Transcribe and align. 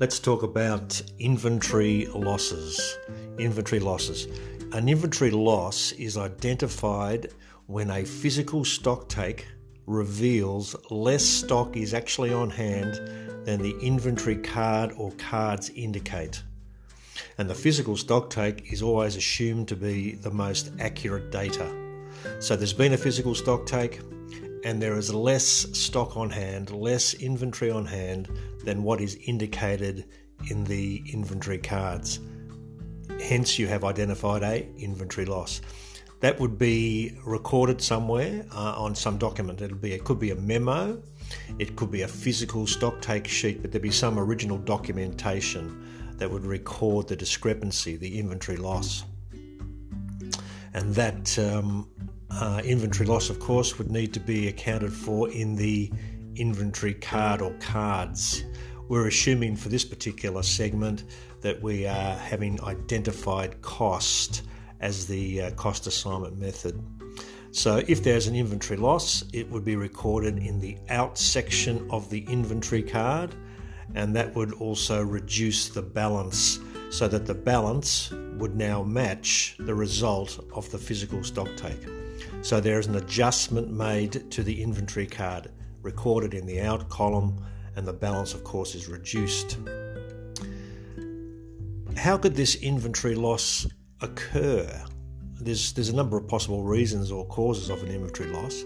Let's 0.00 0.18
talk 0.18 0.42
about 0.42 1.02
inventory 1.18 2.06
losses. 2.06 2.96
Inventory 3.38 3.80
losses. 3.80 4.28
An 4.72 4.88
inventory 4.88 5.30
loss 5.30 5.92
is 5.92 6.16
identified 6.16 7.34
when 7.66 7.90
a 7.90 8.02
physical 8.06 8.64
stock 8.64 9.10
take 9.10 9.46
reveals 9.84 10.74
less 10.90 11.22
stock 11.22 11.76
is 11.76 11.92
actually 11.92 12.32
on 12.32 12.48
hand 12.48 12.94
than 13.44 13.60
the 13.60 13.78
inventory 13.80 14.36
card 14.36 14.90
or 14.96 15.12
cards 15.18 15.68
indicate. 15.68 16.44
And 17.36 17.50
the 17.50 17.54
physical 17.54 17.94
stock 17.94 18.30
take 18.30 18.72
is 18.72 18.80
always 18.80 19.16
assumed 19.16 19.68
to 19.68 19.76
be 19.76 20.12
the 20.12 20.30
most 20.30 20.72
accurate 20.80 21.30
data. 21.30 21.70
So 22.38 22.56
there's 22.56 22.72
been 22.72 22.94
a 22.94 22.96
physical 22.96 23.34
stock 23.34 23.66
take, 23.66 24.00
and 24.64 24.80
there 24.80 24.96
is 24.96 25.12
less 25.12 25.66
stock 25.72 26.16
on 26.16 26.30
hand, 26.30 26.70
less 26.70 27.14
inventory 27.14 27.70
on 27.70 27.86
hand 27.86 28.28
than 28.64 28.82
what 28.82 29.00
is 29.00 29.16
indicated 29.26 30.04
in 30.48 30.64
the 30.64 31.02
inventory 31.12 31.58
cards. 31.58 32.20
Hence, 33.22 33.58
you 33.58 33.66
have 33.66 33.84
identified 33.84 34.42
a 34.42 34.68
inventory 34.78 35.26
loss. 35.26 35.60
That 36.20 36.38
would 36.38 36.58
be 36.58 37.16
recorded 37.24 37.80
somewhere 37.80 38.44
uh, 38.54 38.74
on 38.76 38.94
some 38.94 39.16
document. 39.16 39.62
It'll 39.62 39.76
be 39.76 39.92
it 39.92 40.04
could 40.04 40.18
be 40.18 40.30
a 40.30 40.36
memo, 40.36 41.02
it 41.58 41.76
could 41.76 41.90
be 41.90 42.02
a 42.02 42.08
physical 42.08 42.66
stock 42.66 43.00
take 43.00 43.26
sheet, 43.26 43.62
but 43.62 43.72
there'd 43.72 43.82
be 43.82 43.90
some 43.90 44.18
original 44.18 44.58
documentation 44.58 45.86
that 46.16 46.30
would 46.30 46.44
record 46.44 47.08
the 47.08 47.16
discrepancy, 47.16 47.96
the 47.96 48.18
inventory 48.18 48.58
loss, 48.58 49.04
and 50.74 50.94
that 50.94 51.38
um, 51.38 51.88
uh, 52.30 52.62
inventory 52.64 53.06
loss, 53.06 53.30
of 53.30 53.40
course, 53.40 53.78
would 53.78 53.90
need 53.90 54.12
to 54.14 54.20
be 54.20 54.48
accounted 54.48 54.92
for 54.92 55.30
in 55.30 55.56
the 55.56 55.90
inventory 56.36 56.94
card 56.94 57.42
or 57.42 57.52
cards. 57.54 58.44
We're 58.88 59.06
assuming 59.06 59.56
for 59.56 59.68
this 59.68 59.84
particular 59.84 60.42
segment 60.42 61.04
that 61.42 61.62
we 61.62 61.86
are 61.86 62.16
having 62.16 62.62
identified 62.62 63.60
cost 63.62 64.42
as 64.80 65.06
the 65.06 65.42
uh, 65.42 65.50
cost 65.52 65.86
assignment 65.86 66.38
method. 66.38 66.82
So, 67.52 67.82
if 67.88 68.04
there's 68.04 68.28
an 68.28 68.36
inventory 68.36 68.78
loss, 68.78 69.24
it 69.32 69.50
would 69.50 69.64
be 69.64 69.74
recorded 69.74 70.38
in 70.38 70.60
the 70.60 70.78
out 70.88 71.18
section 71.18 71.86
of 71.90 72.08
the 72.08 72.24
inventory 72.26 72.82
card, 72.82 73.34
and 73.94 74.14
that 74.14 74.34
would 74.36 74.52
also 74.54 75.02
reduce 75.02 75.68
the 75.68 75.82
balance 75.82 76.60
so 76.90 77.08
that 77.08 77.26
the 77.26 77.34
balance 77.34 78.12
would 78.36 78.56
now 78.56 78.82
match 78.84 79.56
the 79.58 79.74
result 79.74 80.44
of 80.54 80.70
the 80.70 80.78
physical 80.78 81.24
stock 81.24 81.48
take. 81.56 81.99
So 82.42 82.58
there 82.58 82.78
is 82.78 82.86
an 82.86 82.96
adjustment 82.96 83.70
made 83.70 84.30
to 84.30 84.42
the 84.42 84.62
inventory 84.62 85.06
card 85.06 85.50
recorded 85.82 86.34
in 86.34 86.46
the 86.46 86.60
out 86.60 86.88
column, 86.88 87.44
and 87.76 87.86
the 87.86 87.92
balance, 87.92 88.34
of 88.34 88.44
course, 88.44 88.74
is 88.74 88.88
reduced. 88.88 89.58
How 91.96 92.16
could 92.16 92.34
this 92.34 92.56
inventory 92.56 93.14
loss 93.14 93.66
occur? 94.00 94.68
There's, 95.40 95.72
there's 95.72 95.88
a 95.88 95.96
number 95.96 96.16
of 96.16 96.28
possible 96.28 96.62
reasons 96.62 97.10
or 97.10 97.26
causes 97.26 97.70
of 97.70 97.82
an 97.82 97.88
inventory 97.88 98.30
loss. 98.30 98.64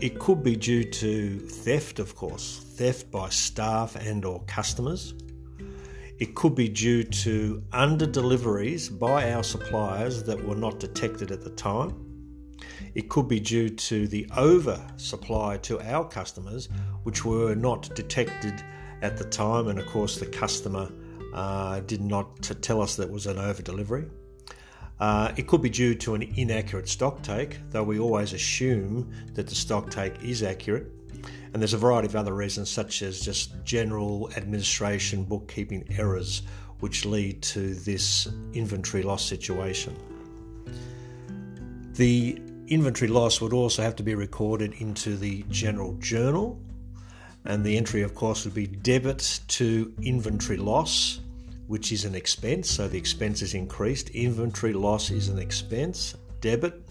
It 0.00 0.18
could 0.18 0.42
be 0.42 0.56
due 0.56 0.84
to 0.84 1.38
theft, 1.38 1.98
of 1.98 2.14
course, 2.14 2.64
theft 2.76 3.10
by 3.10 3.28
staff 3.28 3.96
and 3.96 4.24
or 4.24 4.42
customers. 4.44 5.14
It 6.18 6.34
could 6.34 6.54
be 6.54 6.68
due 6.68 7.04
to 7.04 7.62
under 7.72 8.06
deliveries 8.06 8.88
by 8.88 9.32
our 9.32 9.44
suppliers 9.44 10.24
that 10.24 10.44
were 10.44 10.56
not 10.56 10.80
detected 10.80 11.30
at 11.30 11.42
the 11.42 11.50
time. 11.50 12.07
It 12.98 13.08
could 13.08 13.28
be 13.28 13.38
due 13.38 13.68
to 13.68 14.08
the 14.08 14.28
oversupply 14.36 15.58
to 15.58 15.80
our 15.88 16.04
customers, 16.04 16.68
which 17.04 17.24
were 17.24 17.54
not 17.54 17.94
detected 17.94 18.60
at 19.02 19.16
the 19.16 19.22
time, 19.22 19.68
and 19.68 19.78
of 19.78 19.86
course, 19.86 20.18
the 20.18 20.26
customer 20.26 20.90
uh, 21.32 21.78
did 21.78 22.00
not 22.00 22.42
tell 22.60 22.82
us 22.82 22.96
that 22.96 23.08
was 23.08 23.28
an 23.28 23.38
over 23.38 23.62
delivery. 23.62 24.06
Uh, 24.98 25.32
it 25.36 25.46
could 25.46 25.62
be 25.62 25.70
due 25.70 25.94
to 25.94 26.16
an 26.16 26.22
inaccurate 26.22 26.88
stock 26.88 27.22
take, 27.22 27.60
though 27.70 27.84
we 27.84 28.00
always 28.00 28.32
assume 28.32 29.12
that 29.34 29.46
the 29.46 29.54
stock 29.54 29.92
take 29.92 30.20
is 30.24 30.42
accurate. 30.42 30.90
And 31.52 31.62
there's 31.62 31.74
a 31.74 31.78
variety 31.78 32.08
of 32.08 32.16
other 32.16 32.34
reasons, 32.34 32.68
such 32.68 33.02
as 33.02 33.20
just 33.20 33.52
general 33.64 34.28
administration 34.36 35.22
bookkeeping 35.22 35.86
errors, 35.96 36.42
which 36.80 37.04
lead 37.04 37.42
to 37.42 37.74
this 37.74 38.26
inventory 38.54 39.04
loss 39.04 39.24
situation. 39.24 39.94
The 41.94 42.42
inventory 42.70 43.10
loss 43.10 43.40
would 43.40 43.52
also 43.52 43.82
have 43.82 43.96
to 43.96 44.02
be 44.02 44.14
recorded 44.14 44.74
into 44.74 45.16
the 45.16 45.44
general 45.50 45.94
journal, 45.94 46.60
and 47.44 47.64
the 47.64 47.76
entry, 47.76 48.02
of 48.02 48.14
course, 48.14 48.44
would 48.44 48.54
be 48.54 48.66
debit 48.66 49.40
to 49.48 49.94
inventory 50.02 50.58
loss, 50.58 51.20
which 51.66 51.92
is 51.92 52.04
an 52.04 52.14
expense. 52.14 52.70
So 52.70 52.88
the 52.88 52.98
expense 52.98 53.42
is 53.42 53.54
increased. 53.54 54.10
Inventory 54.10 54.72
loss 54.72 55.10
is 55.10 55.28
an 55.28 55.38
expense, 55.38 56.14
debit, 56.40 56.82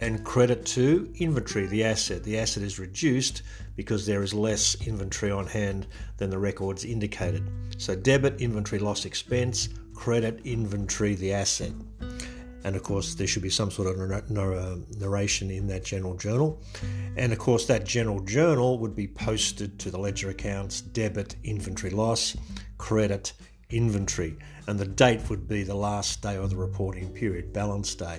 and 0.00 0.24
credit 0.24 0.64
to 0.66 1.12
inventory, 1.16 1.66
the 1.66 1.84
asset. 1.84 2.24
The 2.24 2.38
asset 2.38 2.62
is 2.62 2.78
reduced 2.78 3.42
because 3.76 4.06
there 4.06 4.22
is 4.22 4.32
less 4.32 4.74
inventory 4.86 5.30
on 5.30 5.46
hand 5.46 5.86
than 6.16 6.30
the 6.30 6.38
records 6.38 6.84
indicated. 6.84 7.50
So 7.78 7.94
debit, 7.94 8.40
inventory 8.40 8.78
loss 8.78 9.04
expense, 9.04 9.68
credit, 9.94 10.40
inventory, 10.44 11.14
the 11.14 11.32
asset 11.32 11.72
and 12.64 12.76
of 12.76 12.82
course 12.82 13.14
there 13.14 13.26
should 13.26 13.42
be 13.42 13.50
some 13.50 13.70
sort 13.70 13.88
of 13.88 14.30
narration 14.30 15.50
in 15.50 15.66
that 15.68 15.84
general 15.84 16.14
journal. 16.14 16.62
And 17.16 17.32
of 17.32 17.38
course 17.38 17.66
that 17.66 17.84
general 17.84 18.20
journal 18.20 18.78
would 18.78 18.94
be 18.94 19.08
posted 19.08 19.78
to 19.80 19.90
the 19.90 19.98
ledger 19.98 20.30
accounts 20.30 20.80
debit 20.80 21.36
inventory 21.44 21.90
loss 21.90 22.36
credit 22.78 23.32
inventory. 23.70 24.36
And 24.66 24.78
the 24.78 24.86
date 24.86 25.28
would 25.30 25.48
be 25.48 25.62
the 25.62 25.74
last 25.74 26.22
day 26.22 26.36
of 26.36 26.50
the 26.50 26.56
reporting 26.56 27.10
period 27.10 27.52
balance 27.52 27.94
day. 27.94 28.18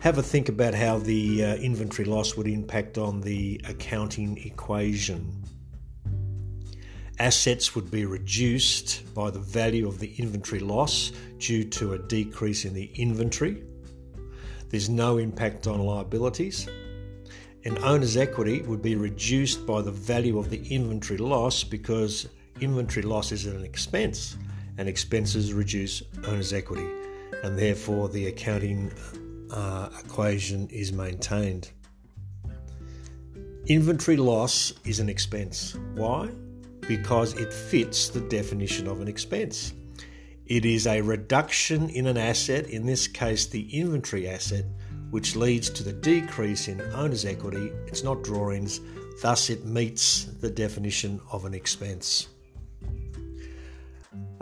Have 0.00 0.18
a 0.18 0.22
think 0.22 0.50
about 0.50 0.74
how 0.74 0.98
the 0.98 1.44
uh, 1.44 1.54
inventory 1.56 2.04
loss 2.06 2.36
would 2.36 2.46
impact 2.46 2.98
on 2.98 3.22
the 3.22 3.60
accounting 3.64 4.36
equation 4.46 5.42
Assets 7.18 7.76
would 7.76 7.90
be 7.90 8.04
reduced 8.04 9.14
by 9.14 9.30
the 9.30 9.38
value 9.38 9.86
of 9.86 10.00
the 10.00 10.12
inventory 10.16 10.60
loss 10.60 11.12
due 11.38 11.62
to 11.64 11.92
a 11.92 11.98
decrease 11.98 12.64
in 12.64 12.74
the 12.74 12.90
inventory. 12.94 13.62
There's 14.70 14.88
no 14.88 15.18
impact 15.18 15.68
on 15.68 15.78
liabilities. 15.80 16.68
And 17.64 17.78
owner's 17.78 18.16
equity 18.16 18.62
would 18.62 18.82
be 18.82 18.96
reduced 18.96 19.64
by 19.64 19.80
the 19.80 19.92
value 19.92 20.38
of 20.38 20.50
the 20.50 20.66
inventory 20.74 21.18
loss 21.18 21.62
because 21.62 22.28
inventory 22.60 23.02
loss 23.02 23.30
is 23.30 23.46
an 23.46 23.64
expense 23.64 24.36
and 24.76 24.88
expenses 24.88 25.52
reduce 25.52 26.02
owner's 26.26 26.52
equity 26.52 26.86
and 27.44 27.58
therefore 27.58 28.08
the 28.08 28.26
accounting 28.26 28.92
uh, 29.52 29.88
equation 30.00 30.68
is 30.68 30.92
maintained. 30.92 31.70
Inventory 33.66 34.16
loss 34.16 34.72
is 34.84 34.98
an 35.00 35.08
expense. 35.08 35.76
Why? 35.94 36.28
Because 36.86 37.34
it 37.34 37.52
fits 37.52 38.08
the 38.08 38.20
definition 38.20 38.86
of 38.86 39.00
an 39.00 39.08
expense. 39.08 39.72
It 40.46 40.64
is 40.64 40.86
a 40.86 41.00
reduction 41.00 41.88
in 41.88 42.06
an 42.06 42.18
asset, 42.18 42.68
in 42.68 42.84
this 42.84 43.06
case 43.06 43.46
the 43.46 43.68
inventory 43.78 44.28
asset, 44.28 44.66
which 45.10 45.36
leads 45.36 45.70
to 45.70 45.82
the 45.82 45.92
decrease 45.92 46.68
in 46.68 46.80
owner's 46.92 47.24
equity. 47.24 47.72
It's 47.86 48.02
not 48.02 48.22
drawings, 48.22 48.80
thus, 49.22 49.48
it 49.48 49.64
meets 49.64 50.24
the 50.24 50.50
definition 50.50 51.20
of 51.32 51.44
an 51.46 51.54
expense. 51.54 52.28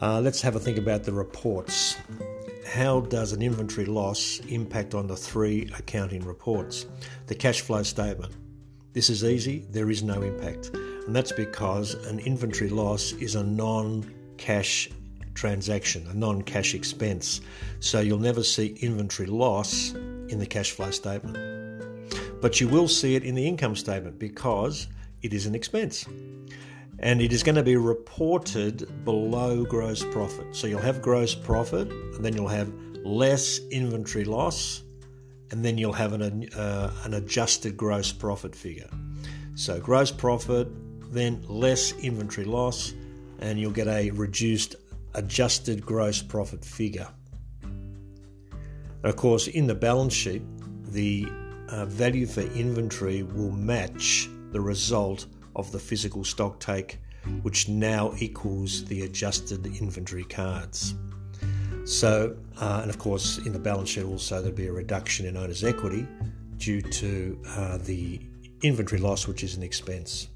Uh, 0.01 0.21
let's 0.21 0.43
have 0.43 0.57
a 0.57 0.61
think 0.61 0.79
about 0.79 1.05
the 1.05 1.13
reports. 1.13 1.97
How 2.67 3.01
does 3.03 3.33
an 3.33 3.43
inventory 3.43 3.87
loss 3.87 4.41
impact 4.49 4.95
on 4.95 5.07
the 5.07 5.17
three 5.17 5.71
accounting 5.79 6.25
reports? 6.25 6.87
The 7.29 7.35
cash 7.35 7.61
flow 7.61 7.85
statement. 7.85 8.35
This 8.93 9.09
is 9.09 9.25
easy, 9.25 9.67
there 9.71 9.91
is 9.91 10.03
no 10.03 10.23
impact 10.23 10.73
and 11.07 11.15
that's 11.15 11.33
because 11.33 11.95
an 12.07 12.19
inventory 12.21 12.71
loss 12.71 13.13
is 13.13 13.35
a 13.35 13.43
non 13.43 14.05
cash 14.37 14.91
transaction, 15.35 16.07
a 16.09 16.15
non 16.15 16.43
cash 16.43 16.75
expense. 16.75 17.41
So 17.81 18.01
you'll 18.01 18.19
never 18.19 18.43
see 18.43 18.77
inventory 18.81 19.29
loss 19.29 19.93
in 19.93 20.39
the 20.39 20.47
cash 20.47 20.73
flow 20.73 20.91
statement. 20.91 21.37
But 22.41 22.61
you 22.61 22.69
will 22.69 22.89
see 22.89 23.15
it 23.15 23.25
in 23.25 23.35
the 23.35 23.47
income 23.47 23.77
statement 23.77 24.19
because 24.19 24.89
it 25.23 25.33
is 25.33 25.47
an 25.47 25.55
expense. 25.55 26.07
And 26.99 27.21
it 27.21 27.33
is 27.33 27.43
going 27.43 27.55
to 27.57 27.63
be 27.63 27.77
reported 27.77 29.05
below 29.05 29.65
gross 29.65 30.05
profit. 30.05 30.55
So 30.55 30.67
you'll 30.67 30.81
have 30.81 31.03
gross 31.03 31.35
profit, 31.35 31.91
and 31.91 32.25
then 32.25 32.35
you'll 32.35 32.49
have 32.49 32.73
less 33.05 33.59
inventory 33.71 34.25
loss, 34.25 34.83
and 35.51 35.65
then 35.65 35.79
you'll 35.79 35.93
have 35.93 36.13
an, 36.13 36.49
uh, 36.55 36.93
an 37.05 37.15
adjusted 37.15 37.77
gross 37.77 38.13
profit 38.13 38.55
figure. 38.55 38.89
So 39.55 39.81
gross 39.81 40.11
profit 40.11 40.69
then 41.13 41.45
less 41.47 41.93
inventory 41.93 42.47
loss, 42.47 42.95
and 43.39 43.59
you'll 43.59 43.71
get 43.71 43.89
a 43.89 44.11
reduced 44.11 44.77
adjusted 45.15 45.85
gross 45.85 46.23
profit 46.23 46.65
figure. 46.65 47.09
Of 49.05 49.17
course, 49.17 49.49
in 49.49 49.67
the 49.67 49.75
balance 49.75 50.15
sheet, 50.15 50.43
the 50.93 51.27
uh, 51.69 51.87
value 51.87 52.27
for 52.27 52.41
inventory 52.41 53.23
will 53.23 53.53
match 53.53 54.29
the 54.51 54.61
result 54.61 55.27
of 55.55 55.71
the 55.71 55.79
physical 55.79 56.25
stock 56.25 56.61
take 56.61 56.99
which 57.43 57.69
now 57.69 58.13
equals 58.19 58.85
the 58.87 59.03
adjusted 59.03 59.67
inventory 59.67 60.25
cards. 60.25 60.95
So, 61.85 62.37
uh, 62.61 62.81
and 62.83 62.91
of 62.91 62.99
course, 62.99 63.39
in 63.39 63.53
the 63.53 63.59
balance 63.59 63.91
sheet 63.91 64.05
also 64.05 64.41
there'll 64.41 64.57
be 64.57 64.67
a 64.67 64.73
reduction 64.73 65.27
in 65.27 65.37
owner's 65.37 65.65
equity 65.65 66.07
due 66.57 66.81
to 66.81 67.41
uh, 67.49 67.79
the 67.79 68.21
inventory 68.63 69.01
loss, 69.01 69.27
which 69.27 69.43
is 69.43 69.57
an 69.57 69.63
expense. 69.63 70.29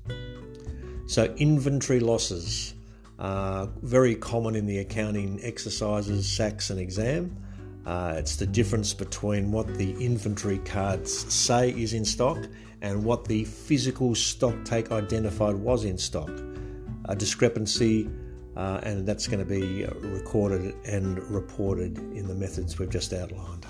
So, 1.06 1.24
inventory 1.36 2.00
losses 2.00 2.74
are 3.18 3.68
very 3.82 4.14
common 4.14 4.56
in 4.56 4.66
the 4.66 4.78
accounting 4.78 5.40
exercises, 5.42 6.26
SACs, 6.26 6.70
and 6.70 6.80
exam. 6.80 7.36
Uh, 7.86 8.14
it's 8.16 8.36
the 8.36 8.46
difference 8.46 8.92
between 8.92 9.52
what 9.52 9.66
the 9.74 9.92
inventory 10.04 10.58
cards 10.58 11.32
say 11.32 11.70
is 11.70 11.92
in 11.92 12.04
stock 12.04 12.38
and 12.82 13.04
what 13.04 13.26
the 13.26 13.44
physical 13.44 14.14
stock 14.14 14.54
take 14.64 14.90
identified 14.90 15.54
was 15.54 15.84
in 15.84 15.96
stock. 15.96 16.30
A 17.04 17.14
discrepancy 17.14 18.10
uh, 18.56 18.80
and 18.82 19.06
that's 19.06 19.28
going 19.28 19.38
to 19.38 19.44
be 19.44 19.84
recorded 20.00 20.74
and 20.84 21.18
reported 21.30 21.98
in 21.98 22.26
the 22.26 22.34
methods 22.34 22.78
we've 22.78 22.90
just 22.90 23.12
outlined. 23.12 23.66